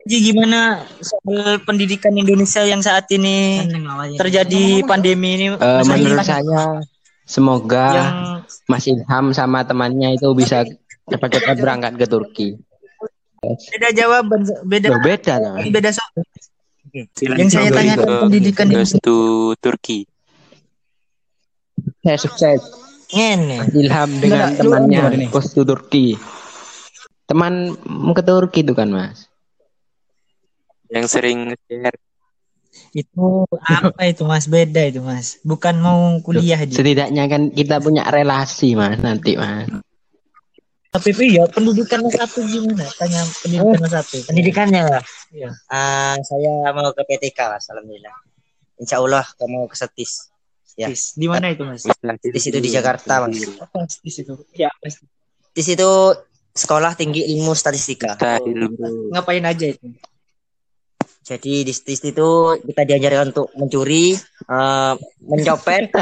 Haji 0.00 0.16
gimana 0.24 0.80
soal 1.04 1.60
pendidikan 1.60 2.16
Indonesia 2.16 2.64
yang 2.64 2.80
saat 2.80 3.04
ini 3.12 3.60
terjadi 4.16 4.80
pandemi 4.82 5.36
ini? 5.36 5.46
Haji? 5.52 5.86
menurut 5.86 6.24
saya 6.24 6.80
semoga 7.28 7.86
yang 7.92 8.16
Mas 8.64 8.88
Ilham 8.88 9.30
sama 9.30 9.60
temannya 9.62 10.16
itu 10.16 10.32
bisa 10.32 10.64
cepat-cepat 11.04 11.56
berangkat 11.56 11.92
ke 11.94 12.06
Turki. 12.06 12.48
beda 13.40 13.88
jawaban, 13.92 14.40
beda 14.64 14.88
Loh, 14.88 15.00
beda 15.00 15.34
lah. 15.36 15.54
beda 15.62 15.90
soal. 15.92 16.12
Silakan 17.14 17.38
Yang 17.38 17.50
saya 17.54 17.68
ke- 17.70 17.76
tanyakan 17.76 18.04
ke- 18.04 18.20
pendidikan 18.26 18.64
di 18.66 18.74
Goes 18.74 18.92
to 18.98 19.16
Turki. 19.56 19.98
Saya 22.02 22.18
sukses 22.18 22.60
Ngene. 23.10 23.68
Ilham 23.74 24.10
dengan 24.18 24.48
Enggak, 24.48 24.50
lu 24.60 24.70
temannya 24.90 25.28
to 25.30 25.62
Turki. 25.62 26.06
Teman 27.24 27.78
ke 28.10 28.22
Turki 28.22 28.60
itu 28.60 28.74
kan, 28.74 28.90
Mas. 28.90 29.29
Yang 30.90 31.06
sering 31.08 31.38
share. 31.70 31.98
Itu 32.90 33.46
apa 33.66 34.02
itu 34.10 34.22
Mas? 34.26 34.50
Beda 34.50 34.82
itu 34.82 34.98
Mas. 35.02 35.38
Bukan 35.46 35.78
mau 35.78 36.18
kuliah 36.22 36.58
dia. 36.66 36.74
Setidaknya 36.74 37.30
kan 37.30 37.50
kita 37.54 37.78
punya 37.78 38.06
relasi, 38.10 38.74
Mas, 38.74 38.98
nanti, 38.98 39.38
Mas. 39.38 39.70
Tapi 40.90 41.14
itu 41.14 41.38
ya 41.38 41.46
pendidikan 41.46 42.02
mas 42.02 42.18
satu 42.18 42.42
gimana? 42.42 42.82
Tanya 42.98 43.22
pendidikan 43.46 43.78
mas 43.78 43.94
satu. 43.94 44.26
Pendidikannya 44.26 44.82
lah. 44.82 45.02
Iya. 45.30 45.50
Ah, 45.70 46.18
saya 46.18 46.74
mau 46.74 46.90
ke 46.90 47.06
PTK 47.06 47.38
mas, 47.46 47.70
alhamdulillah. 47.70 48.10
Insya 48.82 48.98
Allah 48.98 49.22
kamu 49.38 49.70
ke 49.70 49.78
Setis. 49.78 50.34
Ya. 50.74 50.90
Di 50.90 51.26
mana 51.30 51.54
itu 51.54 51.62
mas? 51.62 51.86
Di 52.18 52.40
situ 52.42 52.58
di 52.58 52.74
Jakarta 52.74 53.22
mas. 53.22 53.38
Apa 53.62 53.86
di 53.86 54.10
situ? 54.10 54.34
Ya 54.58 54.66
pasti. 54.82 55.06
Di 55.54 55.62
situ 55.62 55.90
sekolah 56.58 56.98
tinggi 56.98 57.22
ilmu 57.38 57.54
statistika. 57.54 58.18
Ngapain 59.14 59.46
aja 59.46 59.70
itu? 59.70 59.94
Jadi 61.30 61.62
di 61.62 61.70
Setis 61.70 62.02
itu 62.02 62.58
kita 62.58 62.82
diajarkan 62.82 63.30
untuk 63.30 63.54
mencuri, 63.54 64.18
eh, 64.50 64.92
mencopet. 65.22 65.94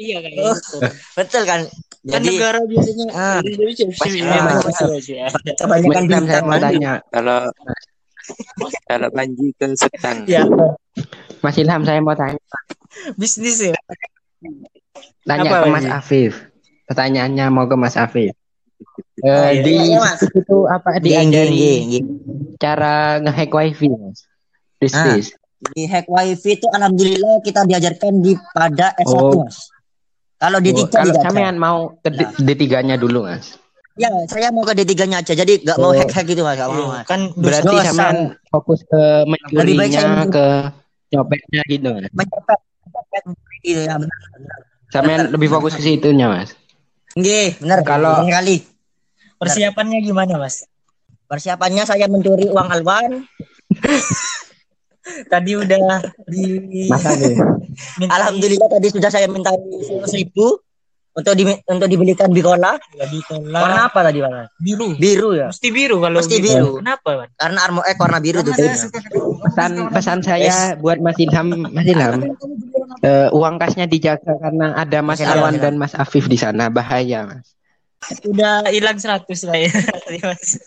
Iya 0.00 0.18
kan. 0.24 0.32
Oh, 0.40 0.56
Betul 1.14 1.42
kan? 1.44 1.60
Kan 1.68 2.18
Jadi 2.18 2.28
negara 2.34 2.58
biasanya 2.64 3.06
ah, 3.12 3.38
ah, 3.38 4.58
ya. 4.98 5.28
kebanyakan 5.60 6.02
bintang. 6.08 6.44
Kalau 7.12 7.40
kalau 8.88 9.08
Panji 9.12 9.52
ke 9.54 9.66
Setang. 9.76 10.24
Ya, 10.24 10.48
Mas 11.44 11.56
Ilham, 11.60 11.84
saya 11.84 12.00
mau 12.00 12.16
tanya. 12.16 12.40
bisnis 13.20 13.60
ya. 13.60 13.76
Tanya 15.28 15.50
Apa, 15.52 15.56
ke 15.62 15.68
Mas? 15.68 15.84
Mas 15.84 15.88
Afif. 15.90 16.32
Pertanyaannya 16.88 17.44
mau 17.52 17.68
ke 17.68 17.76
Mas 17.78 17.94
Afif. 18.00 18.34
Eh, 19.18 19.24
iya. 19.24 19.48
di 19.58 19.72
Iya, 19.88 19.98
Mas. 19.98 20.20
itu 20.24 20.56
apa 20.66 20.98
diajari 20.98 21.64
nggih. 21.82 22.02
cara 22.56 22.94
ngehack 23.18 23.50
wifi, 23.50 23.88
Mas? 23.88 24.26
Di 24.76 24.86
Ah. 24.90 25.16
Di 25.64 25.82
hack 25.84 26.06
wifi 26.06 26.56
itu 26.56 26.66
alhamdulillah 26.68 27.38
kita 27.40 27.62
diajarkan 27.62 28.18
di 28.18 28.34
pada 28.50 28.90
S1 28.98 29.14
Oh. 29.14 29.40
mas. 29.40 29.70
Kalau 30.36 30.58
di 30.58 30.70
Oh, 30.70 30.76
tiga 30.80 31.06
kalau 31.06 31.14
sampean 31.16 31.54
mau 31.54 31.78
ke 31.96 32.10
D- 32.10 32.34
D3-nya 32.36 32.96
dulu, 32.96 33.22
Mas. 33.22 33.62
Ya, 33.94 34.10
saya 34.26 34.50
mau 34.50 34.64
ke 34.64 34.74
D3-nya 34.74 35.22
aja. 35.22 35.32
Jadi 35.32 35.62
nggak 35.62 35.78
mau 35.78 35.90
Oh. 35.90 35.94
hack-hack 35.94 36.24
gitu 36.24 36.42
mas. 36.42 36.56
Nggak 36.56 36.66
mau 36.66 36.74
Iya, 36.74 36.88
mas. 36.88 37.04
Kan 37.06 37.20
Berarti 37.36 37.74
sampean 37.84 38.16
fokus 38.48 38.80
ke 38.82 39.02
mencurinya, 39.22 40.02
mencuri. 40.02 40.32
ke 40.32 40.46
nyopetnya 41.08 41.62
gitu, 41.68 41.88
Mas. 41.92 42.10
Mencopet, 42.10 42.58
mencopet 42.82 43.22
gitu 43.60 43.80
ya 43.82 43.94
benar. 43.94 44.18
Sampean 44.88 45.20
lebih 45.28 45.48
fokus 45.48 45.72
ke 45.72 45.82
situnya, 45.84 46.26
Mas. 46.26 46.56
Nggih, 47.12 47.60
benar. 47.60 47.78
Kalau- 47.82 48.24
sekali. 48.24 48.64
Persiapannya 49.42 49.98
gimana 50.06 50.34
mas? 50.38 50.64
Persiapannya 51.26 51.82
saya 51.82 52.06
mencuri 52.06 52.46
uang 52.46 52.68
alwan. 52.70 53.26
Tadi 55.32 55.58
udah 55.58 55.98
di 56.30 56.62
minta 57.98 58.14
Alhamdulillah 58.22 58.70
tadi 58.70 58.86
sudah 58.94 59.10
saya 59.10 59.26
minta 59.26 59.50
seratus 59.50 60.14
ribu 60.14 60.62
untuk 61.12 61.34
di, 61.36 61.44
untuk 61.68 61.88
dibelikan 61.90 62.32
bikola. 62.32 62.80
ya, 62.96 63.04
di 63.04 63.20
Warna 63.52 63.92
apa 63.92 64.00
tadi 64.00 64.24
warna? 64.24 64.48
biru. 64.56 64.96
Biru 64.96 65.36
ya. 65.36 65.52
Mesti 65.52 65.68
biru 65.68 66.00
kalau 66.00 66.18
Mesti 66.24 66.36
gitu. 66.40 66.46
biru. 66.48 66.70
Kenapa, 66.80 67.10
Mas? 67.20 67.30
Karena 67.36 67.58
armoek 67.68 67.96
warna 68.00 68.18
biru 68.22 68.38
tuh. 68.40 68.54
Pesan 68.56 69.72
pesan 69.92 70.18
saya 70.24 70.78
buat 70.80 71.02
Mas 71.04 71.18
Ilham, 71.20 71.68
Mas 71.68 71.84
Ilham. 71.84 72.32
eh, 73.08 73.28
uang 73.28 73.60
kasnya 73.60 73.84
dijaga 73.84 74.38
karena 74.40 74.72
ada 74.72 74.98
Mas 75.04 75.20
Alwan 75.20 75.60
dan 75.60 75.76
Mas 75.76 75.92
Afif 75.92 76.30
di 76.32 76.40
sana 76.40 76.72
bahaya, 76.72 77.28
Mas. 77.28 77.52
Udah 78.26 78.66
hilang 78.68 78.98
100 78.98 79.26
lah 79.48 79.56
ya. 79.58 79.72
Mas. 80.28 80.58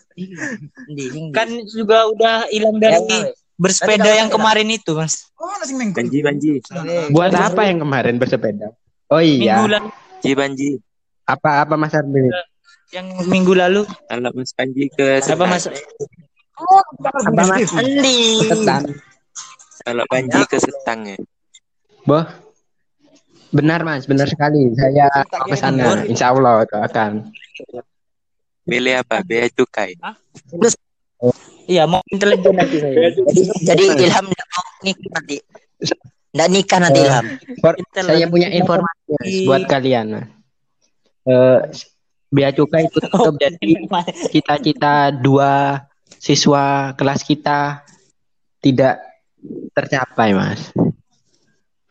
Kan 1.36 1.48
juga 1.68 2.08
udah 2.10 2.48
hilang 2.48 2.80
dari 2.80 3.32
bersepeda 3.56 4.10
yang 4.16 4.28
kemarin 4.32 4.68
itu, 4.68 4.96
Mas. 4.96 5.28
Panji, 5.94 6.20
Panji. 6.24 6.50
Buat 7.12 7.32
apa 7.36 7.68
yang 7.68 7.84
kemarin 7.84 8.16
bersepeda? 8.16 8.72
Oh 9.06 9.22
Minggu 9.22 9.46
iya, 9.46 9.62
lalu 9.62 9.88
Panji, 9.94 10.32
Panji. 10.34 10.68
apa 11.30 11.62
apa 11.62 11.74
Mas 11.78 11.94
Arbil? 11.94 12.26
yang 12.94 13.06
minggu 13.26 13.54
lalu 13.54 13.82
Kalau 14.06 14.30
Mas 14.34 14.50
Panji 14.54 14.90
ke 14.90 15.22
apa. 15.22 15.44
Mas? 15.46 15.66
Apa 15.70 17.42
Mas? 17.46 17.70
Kalau 19.86 20.04
Panji 20.10 20.40
ke 20.50 20.56
Setang 20.58 21.06
ya. 21.06 21.18
Boh. 22.06 22.45
Benar 23.56 23.80
Mas, 23.88 24.04
benar 24.04 24.28
sekali. 24.28 24.68
Saya 24.76 25.08
ke 25.24 25.56
sana, 25.56 26.04
insya 26.04 26.36
Allah 26.36 26.68
itu 26.68 26.76
akan. 26.76 27.10
Milih 28.68 29.00
apa? 29.00 29.24
Bea 29.24 29.48
cukai. 29.48 29.96
Iya, 31.66 31.88
mau 31.88 32.04
intelijen 32.12 32.54
nanti 32.54 32.76
saya. 32.78 33.10
Jadi 33.64 33.84
Ilham 34.04 34.26
nggak 34.28 34.48
mau 34.52 34.64
nikah 34.84 35.10
nanti. 35.16 35.36
Nggak 36.36 36.48
nikah 36.52 36.78
nanti 36.78 37.00
Eh, 37.00 37.06
Ilham. 37.08 37.26
Saya 37.96 38.26
punya 38.28 38.48
informasi 38.52 39.08
Mas, 39.16 39.34
buat 39.48 39.62
kalian. 39.66 40.06
Eh, 41.26 41.58
bea 42.30 42.50
cukai 42.54 42.86
itu 42.86 42.98
tetap 43.02 43.34
jadi 43.40 43.70
cita-cita 44.30 45.10
dua 45.10 45.82
siswa 46.20 46.94
kelas 46.94 47.22
kita 47.24 47.82
tidak 48.60 49.02
tercapai, 49.74 50.34
Mas. 50.34 50.70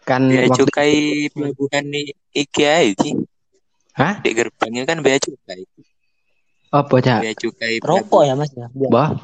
Kan 0.05 0.29
Bea 0.29 0.45
waktu 0.45 0.69
cukai 0.69 0.93
pelabuhan 1.33 1.83
di 1.89 2.13
IKEA 2.37 2.93
itu. 2.93 3.25
Hah? 3.97 4.21
Di 4.21 4.37
gerbangnya 4.37 4.85
kan 4.85 5.01
bea 5.01 5.17
cukai. 5.17 5.65
oh 6.75 6.83
bocah, 6.85 7.25
Bea 7.25 7.33
cukai 7.33 7.81
Rokok 7.81 8.21
ya, 8.21 8.33
Mas 8.37 8.53
ya. 8.53 8.69
Boh. 8.69 9.17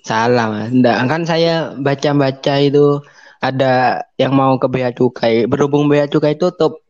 Salah, 0.00 0.48
Mas. 0.48 0.72
Nggak, 0.72 0.96
kan 1.12 1.22
saya 1.28 1.76
baca-baca 1.76 2.54
itu 2.56 3.04
ada 3.36 4.00
yang 4.16 4.32
mau 4.32 4.56
ke 4.56 4.64
bea 4.64 4.96
cukai. 4.96 5.44
Berhubung 5.44 5.92
bea 5.92 6.08
cukai 6.08 6.40
tutup, 6.40 6.80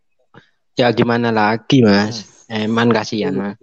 ya 0.79 0.95
gimana 0.95 1.35
lagi, 1.35 1.83
Mas? 1.83 2.47
Eman 2.47 2.95
kasihan, 2.95 3.35
Mas. 3.35 3.59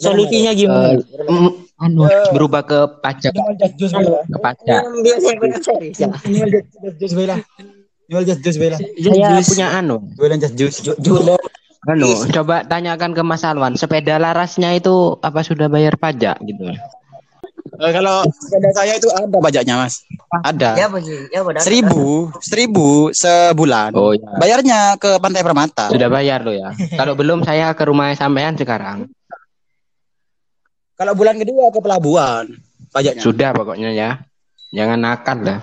Solusinya 0.00 0.56
gimana? 0.56 0.96
Eh, 0.96 1.30
mm, 1.30 1.50
anu, 1.78 2.08
berubah 2.32 2.62
ke 2.64 2.78
pajak, 3.04 3.34
ke 3.34 4.38
pajak. 4.40 4.82
Saya 8.08 8.36
benar 8.36 8.52
serius. 8.52 8.78
ya. 9.00 9.28
Saya 9.40 9.44
punya 9.48 9.68
anu, 9.80 9.96
Jualan 11.00 11.40
anu, 11.84 12.08
coba 12.32 12.64
tanyakan 12.64 13.12
ke 13.12 13.22
Mas 13.24 13.44
Alwan, 13.44 13.76
sepeda 13.76 14.16
larasnya 14.16 14.72
itu 14.76 15.16
apa 15.20 15.40
sudah 15.44 15.68
bayar 15.68 15.96
pajak 15.96 16.36
gitu? 16.44 16.72
Eh, 17.74 17.90
kalau 17.90 18.22
sepeda 18.30 18.70
saya 18.70 18.94
itu 18.94 19.10
ada 19.10 19.26
pajaknya 19.26 19.74
mas. 19.82 20.06
Ada. 20.46 20.78
Ya 20.78 20.86
begini, 20.86 21.26
ya 21.32 21.42
benar. 21.42 21.58
Seribu, 21.64 22.30
seribu 22.38 23.10
sebulan. 23.10 23.90
Oh 23.98 24.14
ya, 24.14 24.30
Bayarnya 24.38 24.94
ke 24.94 25.18
Pantai 25.18 25.42
Permata. 25.42 25.90
sudah 25.90 26.06
bayar 26.06 26.46
lo 26.46 26.54
ya. 26.54 26.70
Kalau 26.94 27.18
belum 27.18 27.42
saya 27.42 27.74
ke 27.74 27.82
rumah 27.82 28.14
sampean 28.14 28.54
sekarang. 28.54 29.10
Kalau 30.94 31.18
bulan 31.18 31.34
kedua 31.34 31.74
ke 31.74 31.80
pelabuhan 31.82 32.46
pajaknya. 32.94 33.22
Sudah 33.22 33.50
pokoknya 33.50 33.90
ya. 33.90 34.10
Jangan 34.70 34.98
nakal 35.02 35.38
lah. 35.42 35.58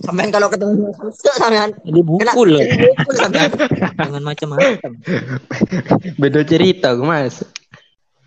Sampean 0.00 0.30
kalau 0.30 0.48
ketemu 0.48 0.90
sampean. 1.36 1.70
Jadi 1.82 2.00
bukul 2.00 2.48
loh. 2.56 2.60
Bukul 2.62 3.14
sampean. 3.16 3.50
Jangan 3.98 4.22
macam-macam. 4.22 4.90
Beda 6.16 6.40
cerita, 6.42 6.94
Mas. 6.96 7.42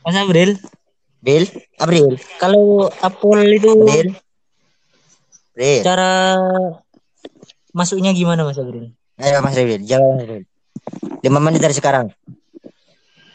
Mas 0.02 0.16
Abril, 0.16 0.54
Bil, 1.18 1.50
April, 1.82 2.22
kalau 2.38 2.86
Apple 3.02 3.42
itu 3.58 3.74
April. 3.74 4.14
April. 5.50 5.82
cara 5.82 6.12
masuknya 7.72 8.14
gimana 8.14 8.46
Mas 8.46 8.62
Abril? 8.62 8.94
Ayo 9.18 9.42
Mas 9.42 9.58
April, 9.58 9.82
jawab 9.82 10.06
Mas 10.14 10.24
April. 10.30 10.44
Lima 11.26 11.40
menit 11.42 11.66
dari 11.66 11.74
sekarang. 11.74 12.14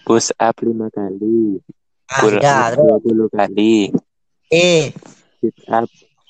push 0.06 0.30
up 0.38 0.54
lima 0.62 0.86
kali. 0.90 1.58
Pull 2.06 2.38
Ada, 2.38 2.78
up 2.78 3.02
terus. 3.02 3.28
20 3.30 3.30
kali. 3.30 3.74
Eh, 4.50 4.90
Sit 5.38 5.58
up 5.66 5.86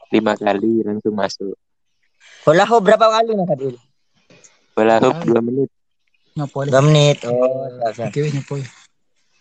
lima 0.09 0.37
kali 0.37 0.81
langsung 0.81 1.13
masuk. 1.13 1.53
Bola 2.45 2.65
hop 2.65 2.81
berapa 2.85 3.07
kali 3.07 3.31
Mas 3.37 3.51
April? 3.53 3.75
Bola 4.75 4.97
hoop 5.03 5.17
dua 5.29 5.41
menit. 5.45 5.71
Dua 6.37 6.81
menit. 6.81 7.19
Oh, 7.27 7.69
siap, 7.93 8.13
siap. 8.15 8.49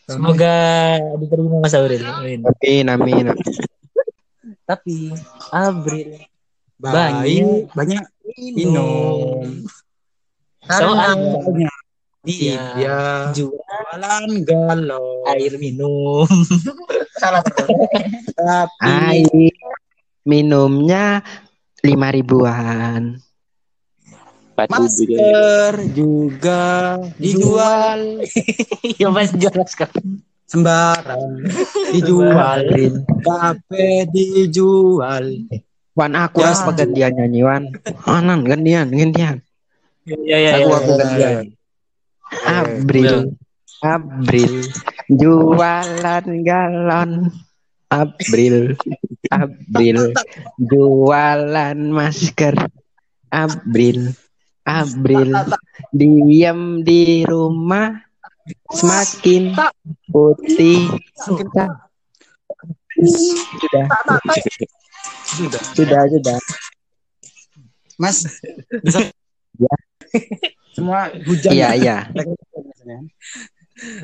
Semoga 0.10 0.56
diterima 1.22 1.62
Mas 1.62 1.76
Abril. 1.78 2.02
Amin. 2.04 2.40
Amin, 2.44 2.86
amin. 2.90 3.26
Tapi 4.66 5.14
Abril 5.54 6.18
Baik, 6.80 7.72
banyak 7.76 8.04
minum. 8.56 9.44
Soalnya 10.64 11.40
Dia 12.20 12.76
dia 12.76 12.98
jual 13.32 13.56
jualan 13.90 14.28
galon. 14.44 15.24
air 15.34 15.56
minum. 15.56 16.28
Salah. 17.16 17.44
Tapi 18.40 18.84
Air 18.84 19.56
minumnya 20.28 21.24
lima 21.84 22.08
ribuan. 22.12 23.20
Masker 24.60 25.88
juga 25.96 27.00
dijual 27.15 28.28
Ya 29.02 29.08
mas 29.08 29.32
jelas 29.32 29.72
kan. 29.72 29.88
sembarang 30.50 31.46
dijual 31.96 32.65
kafe 33.24 34.04
dijual 34.12 35.48
Wan 35.96 36.12
aku 36.18 36.44
Ya, 36.44 36.52
apa 36.52 36.76
gantian 36.76 37.12
nyanyi 37.15 37.39
Wan? 37.46 37.63
Anan 38.04 38.44
gantian 38.44 38.92
gantian. 38.92 39.39
Ya 40.04 40.38
ya 40.42 40.52
Aku 40.60 40.70
ya. 40.72 40.78
aku 40.80 40.92
gantian. 41.00 41.46
April 42.44 43.13
April 43.80 44.54
jualan 45.08 46.26
galon 46.44 47.12
April 47.89 48.78
April 49.34 50.13
jualan 50.58 51.78
masker. 51.78 52.56
April 53.30 54.13
April 54.65 55.30
diam 55.93 56.82
di 56.86 57.25
rumah 57.25 57.93
semakin 58.73 59.54
putih. 60.10 60.89
Sudah. 61.17 61.69
Sudah 65.30 65.62
sudah. 65.73 66.06
Sudah 66.10 66.38
mas 67.99 68.23
Ya. 69.60 69.75
semua 70.71 71.12
hujan 71.28 71.52
iya 71.52 71.75
iya. 71.75 71.97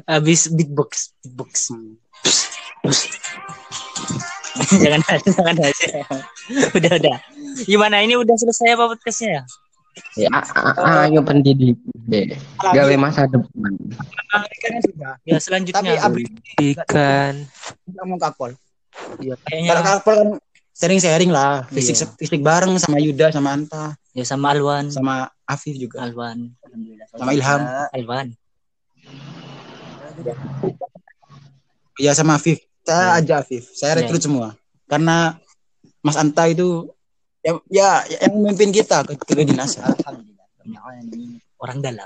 Habis 0.04 0.52
beatbox, 0.52 1.16
beatbox. 1.24 1.72
jangan 4.82 5.02
jangan 5.26 5.56
aja. 5.60 5.88
udah 6.78 6.92
udah. 6.96 7.18
Gimana 7.64 8.02
ini 8.02 8.16
udah 8.16 8.36
selesai 8.36 8.74
apa 8.74 8.92
podcastnya 8.92 9.30
ya? 9.32 9.44
ya 10.20 10.28
a- 10.28 11.08
ayo 11.08 11.24
pendidik 11.24 11.80
deh 12.04 12.36
gawe 12.60 12.94
masa 13.00 13.32
depan 13.32 13.72
Ya 15.24 15.40
tapi 15.40 15.40
selanjutnya. 15.40 16.04
abis 16.04 16.28
Ikan. 16.60 17.48
kita 17.88 18.02
mau 18.04 18.20
kapol 18.20 18.60
kayaknya 19.48 19.72
kalau 19.72 19.84
kapol 19.88 20.14
kan 20.14 20.30
sering 20.76 21.00
sharing 21.00 21.32
lah 21.32 21.64
fisik 21.72 21.96
Iya. 21.96 22.12
fisik 22.20 22.44
bareng 22.44 22.76
sama 22.76 23.00
Yuda 23.00 23.32
sama 23.32 23.56
Anta 23.56 23.96
ya 24.12 24.28
sama 24.28 24.52
Alwan, 24.52 24.92
sama 24.92 25.32
Afif 25.48 25.80
juga 25.80 26.04
Alwan, 26.04 26.52
sama 27.16 27.32
Ilham 27.32 27.62
Alwan. 27.96 28.28
ya 31.96 32.12
sama 32.12 32.36
Afif 32.36 32.60
saya 32.86 33.18
aja 33.18 33.34
Afif. 33.42 33.64
Saya 33.74 33.98
Iya. 33.98 34.06
rekrut 34.06 34.22
semua. 34.22 34.48
Karena 34.86 35.36
Mas 36.06 36.16
Anta 36.16 36.46
itu 36.46 36.94
ya, 37.42 37.58
ya 37.68 37.90
yang 38.06 38.38
memimpin 38.38 38.70
kita 38.70 39.02
ke, 39.02 39.18
ke 39.18 39.34
kedinasan 39.34 39.90
Orang 41.58 41.82
dalam. 41.82 42.06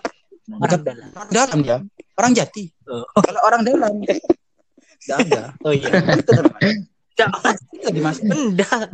Orang 0.50 0.82
dalam. 0.82 1.10
orang 1.14 1.30
dalam 1.30 1.60
dia 1.62 1.78
orang 2.18 2.32
jati. 2.34 2.64
Oh. 2.90 3.06
kalau 3.22 3.42
orang 3.46 3.62
dalam 3.68 3.92
tidak 4.02 5.18
ada. 5.28 5.42
Oh 5.64 5.72
iya. 5.76 5.92
Tuh, 6.24 6.44
Mas. 7.44 7.58
Lagi 7.84 8.00
mas. 8.00 8.18
Enggak. 8.24 8.92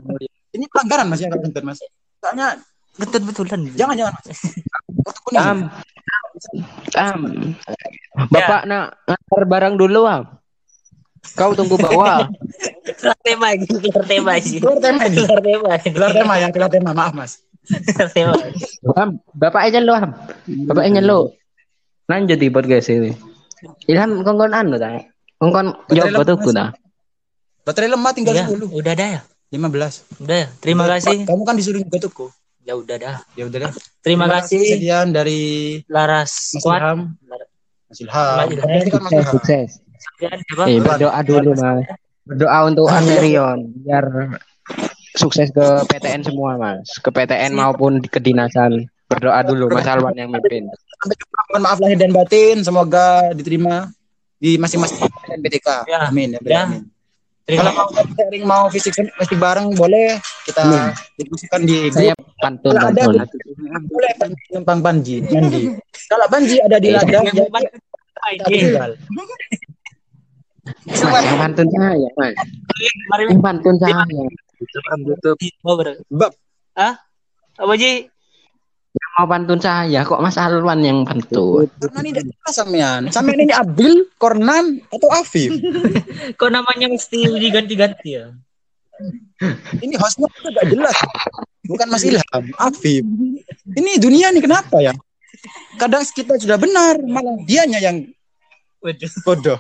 ini 0.53 0.65
pelanggaran 0.69 1.05
mas 1.09 1.21
ya 1.21 1.29
kalau 1.29 1.45
kentut 1.45 1.63
mas. 1.65 1.79
Soalnya 2.21 2.57
Betul 2.95 3.27
betulan. 3.27 3.59
jangan 3.75 3.95
jangan 3.99 4.13
mas. 4.17 4.27
Am. 5.35 5.59
Am. 6.95 7.21
Bapak 8.31 8.61
nak 8.65 8.97
ngantar 9.05 9.43
barang 9.45 9.75
dulu 9.77 10.01
am 10.07 10.23
kau 11.33 11.51
tunggu 11.51 11.75
bawah 11.75 12.29
Keluar 12.85 13.17
tema 13.19 13.49
lagi, 13.49 13.65
keluar 13.65 14.05
tema 14.05 14.31
sih. 14.37 14.61
keluar 14.61 14.77
tema 14.77 15.01
ini 15.03 15.17
Keluar 15.17 15.41
tema. 15.41 15.71
keluar 15.81 16.11
tema 16.13 16.33
ya 16.37 16.47
keluar 16.49 16.69
tema 16.69 16.91
maaf 16.91 17.11
mas 17.11 17.41
Keluar 17.65 18.09
tema. 18.13 18.33
bapak 19.33 19.61
aja 19.65 19.81
lu 19.81 19.91
am 19.91 20.13
bapak 20.69 20.83
aja 20.85 21.01
lu 21.01 21.33
lanjut 22.05 22.37
di 22.37 22.47
podcast 22.47 22.87
ini 22.87 23.17
ilham 23.89 24.21
kongkon 24.21 24.53
anu 24.53 24.77
ta 24.77 25.01
kongkon 25.41 25.73
jawab 25.89 26.21
Betul, 26.21 26.53
dah 26.53 26.69
baterai 27.65 27.89
lemah 27.89 28.11
tinggal 28.13 28.37
Ya, 28.37 28.45
10 28.45 28.69
udah 28.69 28.93
dah 28.93 29.09
ya. 29.17 29.21
15 29.49 30.21
Udah 30.21 30.37
ya. 30.37 30.47
Terima 30.61 30.85
kasih. 30.85 31.25
kamu 31.25 31.41
kan 31.41 31.55
disuruh 31.57 31.81
juga 31.81 31.97
tuh 31.99 32.29
Ya 32.61 32.73
udah 32.73 32.97
dah. 32.97 33.15
ya 33.33 33.45
udah 33.45 33.57
deh 33.59 33.71
Terima 34.01 34.25
kasih 34.29 34.61
sekian 34.77 35.09
dari 35.09 35.41
Laras 35.89 36.53
Mas 36.53 36.61
Squad. 36.61 36.81
Ilham 36.81 36.99
Mas 37.89 37.97
Ilham 37.97 38.37
Mas 38.37 38.49
Ilham. 38.53 39.25
Sukses 39.25 39.81
Eh 40.65 40.79
berdoa 40.79 41.19
dulu 41.21 41.51
mas. 41.55 41.85
Berdoa 42.25 42.57
untuk 42.65 42.89
Amerion 42.89 43.57
biar 43.81 44.05
sukses 45.13 45.49
ke 45.49 45.65
PTN 45.87 46.25
semua 46.25 46.57
mas. 46.57 46.87
Ke 46.99 47.09
PTN 47.09 47.53
maupun 47.53 48.01
di 48.01 48.07
kedinasan. 48.09 48.87
Berdoa 49.05 49.45
dulu 49.45 49.69
mas 49.69 49.85
Alwan 49.85 50.17
yang 50.17 50.33
mimpin. 50.33 50.65
Mohon 51.51 51.61
maaf 51.61 51.77
lahir 51.77 51.97
dan 51.99 52.11
batin. 52.11 52.65
Semoga 52.65 53.29
diterima 53.31 53.89
di 54.35 54.57
masing-masing 54.57 55.05
BTK 55.39 55.87
Ya. 55.87 56.09
amin 56.09 56.35
ya, 56.35 56.39
Ya. 56.43 56.61
amin. 56.65 56.83
Terima 57.45 57.69
kalau 57.69 57.93
mau 57.93 58.01
sharing 58.17 58.43
mau 58.43 58.63
fisik 58.73 58.97
fisik 58.97 59.37
bareng 59.37 59.77
boleh. 59.77 60.17
Kita 60.49 60.65
Hmm. 60.65 60.89
diskusikan 61.13 61.61
di 61.61 61.93
saya 61.93 62.17
grup 62.17 62.33
pantun 62.41 62.73
kalau 62.73 62.89
ada 62.89 63.01
pantun 63.05 63.39
boleh 63.93 64.11
numpang 64.51 64.79
Banji 64.81 65.21
kalau 66.09 66.25
Banji 66.27 66.57
ada 66.59 66.77
di 66.77 66.89
ladang 66.89 67.25
ya 67.29 67.45
kita 67.45 68.45
tinggal 68.49 68.91
mas 70.85 71.23
yang 71.25 71.39
pantun 71.39 71.67
saya 71.69 72.09
mas. 72.17 72.33
Mari 73.13 73.23
yang 73.29 73.41
pantun 73.41 73.75
saya 73.77 74.01
Tutup. 75.05 75.37
Bab. 76.09 76.31
Ah? 76.73 76.97
Apa 77.59 77.73
Ji? 77.77 78.09
yang 78.95 79.11
mau 79.19 79.27
pantun 79.27 79.59
saya. 79.59 80.07
Kok 80.07 80.23
mas 80.23 80.39
Alwan 80.39 80.79
yang 80.81 81.03
pantun? 81.03 81.67
Karena 81.79 81.99
ini 82.01 82.09
tidak 82.15 82.25
jelas 82.31 82.53
sampean? 82.55 83.01
Sampean 83.11 83.43
ini 83.43 83.53
Abil 83.53 84.07
Kornan 84.15 84.79
atau 84.89 85.09
Afif? 85.11 85.51
Kok 86.39 86.49
namanya 86.51 86.87
mesti 86.87 87.27
diganti-ganti 87.35 88.09
ya? 88.15 88.31
ini 89.83 89.99
hostnya 89.99 90.31
tuh 90.39 90.47
gak 90.55 90.71
jelas. 90.71 90.95
Bukan 91.67 91.87
Mas 91.91 92.07
Ilham 92.07 92.43
Afif. 92.55 93.03
Ini 93.75 93.99
dunia 93.99 94.31
nih 94.31 94.39
kenapa 94.39 94.79
ya? 94.79 94.95
Kadang 95.75 96.07
kita 96.15 96.39
sudah 96.39 96.55
benar 96.55 97.03
malah 97.03 97.35
dianya 97.43 97.83
yang 97.83 98.07
Waduh. 98.85 99.11
bodoh 99.25 99.59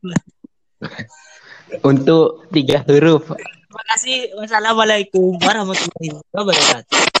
untuk 1.90 2.46
tiga 2.52 2.82
huruf 2.86 3.32
Terima 3.76 3.92
kasih. 3.92 4.18
Wassalamualaikum 4.40 5.36
warahmatullahi 5.36 6.16
wabarakatuh. 6.32 7.15